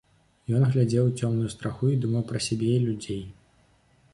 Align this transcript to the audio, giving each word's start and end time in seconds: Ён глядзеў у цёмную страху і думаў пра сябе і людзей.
Ён 0.59 0.63
глядзеў 0.75 1.03
у 1.09 1.11
цёмную 1.19 1.51
страху 1.55 1.91
і 1.91 1.99
думаў 2.07 2.25
пра 2.33 2.39
сябе 2.47 2.71
і 2.77 2.81
людзей. 2.87 3.21